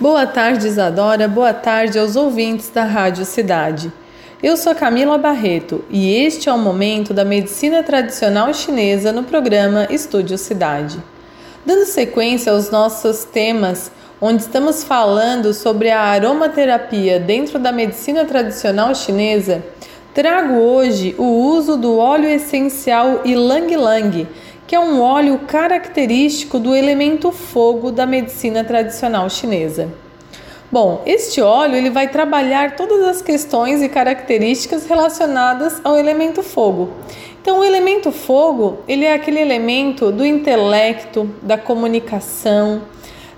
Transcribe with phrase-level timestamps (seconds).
[0.00, 1.26] Boa tarde, Isadora.
[1.26, 3.92] Boa tarde aos ouvintes da Rádio Cidade.
[4.40, 9.88] Eu sou Camila Barreto e este é o momento da medicina tradicional chinesa no programa
[9.90, 11.02] Estúdio Cidade.
[11.66, 13.90] Dando sequência aos nossos temas,
[14.20, 19.64] onde estamos falando sobre a aromaterapia dentro da medicina tradicional chinesa,
[20.14, 24.28] trago hoje o uso do óleo essencial Ylang Lang,
[24.68, 29.88] que é um óleo característico do elemento fogo da medicina tradicional chinesa.
[30.70, 36.90] Bom, este óleo ele vai trabalhar todas as questões e características relacionadas ao elemento fogo.
[37.40, 42.82] Então, o elemento fogo ele é aquele elemento do intelecto, da comunicação,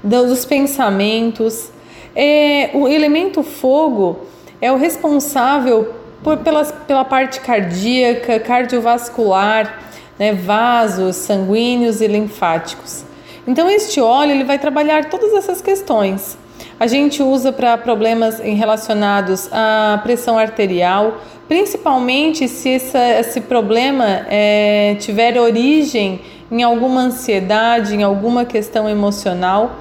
[0.03, 1.71] dos pensamentos.
[2.17, 4.27] É, o elemento fogo
[4.61, 13.05] é o responsável por, pela, pela parte cardíaca, cardiovascular, né, vasos sanguíneos e linfáticos.
[13.47, 16.37] Então, este óleo ele vai trabalhar todas essas questões.
[16.79, 21.19] A gente usa para problemas relacionados à pressão arterial,
[21.49, 26.21] principalmente se esse, esse problema é, tiver origem
[26.53, 29.77] em alguma ansiedade, em alguma questão emocional.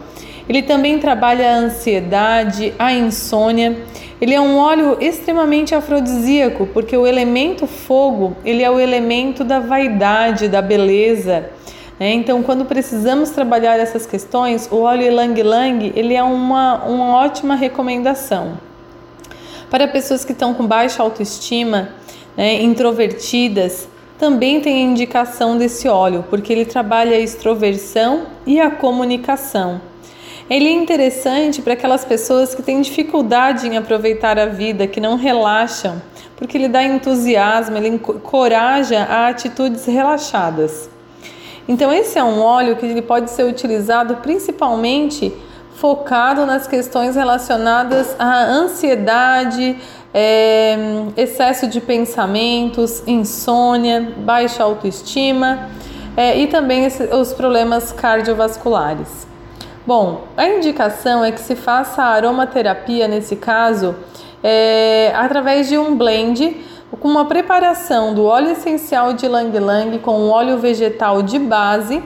[0.48, 3.78] Ele também trabalha a ansiedade, a insônia.
[4.22, 9.60] Ele é um óleo extremamente afrodisíaco, porque o elemento fogo, ele é o elemento da
[9.60, 11.50] vaidade, da beleza.
[11.98, 12.14] Né?
[12.14, 17.56] Então, quando precisamos trabalhar essas questões, o óleo Ylang Lang, ele é uma, uma ótima
[17.56, 18.58] recomendação.
[19.70, 21.90] Para pessoas que estão com baixa autoestima,
[22.36, 29.80] né, introvertidas, também tem indicação desse óleo, porque ele trabalha a extroversão e a comunicação.
[30.50, 35.16] Ele é interessante para aquelas pessoas que têm dificuldade em aproveitar a vida, que não
[35.16, 36.02] relaxam,
[36.36, 40.90] porque ele dá entusiasmo, ele encoraja a atitudes relaxadas.
[41.68, 45.32] Então esse é um óleo que ele pode ser utilizado principalmente
[45.76, 49.78] focado nas questões relacionadas à ansiedade,
[50.12, 50.76] é,
[51.16, 55.70] excesso de pensamentos, insônia, baixa autoestima
[56.18, 59.29] é, e também esse, os problemas cardiovasculares.
[59.90, 63.96] Bom, a indicação é que se faça a aromaterapia nesse caso
[64.44, 66.58] é, através de um blend
[67.00, 72.04] com uma preparação do óleo essencial de Lang Lang com o óleo vegetal de base,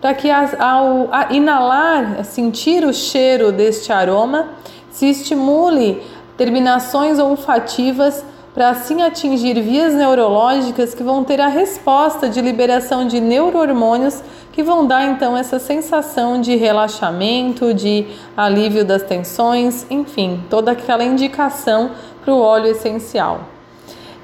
[0.00, 4.48] para que ao inalar, sentir o cheiro deste aroma,
[4.90, 6.02] se estimule
[6.38, 8.24] terminações olfativas
[8.56, 14.62] para assim atingir vias neurológicas que vão ter a resposta de liberação de neurohormônios que
[14.62, 21.90] vão dar então essa sensação de relaxamento, de alívio das tensões, enfim, toda aquela indicação
[22.24, 23.40] para o óleo essencial.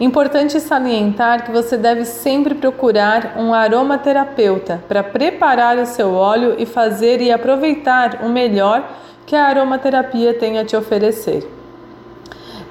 [0.01, 6.65] Importante salientar que você deve sempre procurar um aromaterapeuta para preparar o seu óleo e
[6.65, 8.83] fazer e aproveitar o melhor
[9.27, 11.47] que a aromaterapia tem a te oferecer.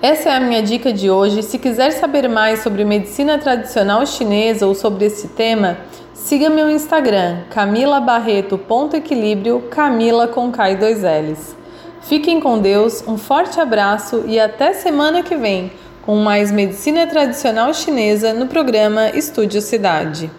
[0.02, 1.44] Essa é a minha dica de hoje.
[1.44, 5.78] Se quiser saber mais sobre medicina tradicional chinesa ou sobre esse tema,
[6.12, 11.56] siga meu Instagram, camilabarreto.equilíbrio, Camila com K dois L's.
[12.02, 15.72] Fiquem com Deus, um forte abraço e até semana que vem
[16.04, 20.32] com mais medicina tradicional chinesa no programa Estúdio Cidade.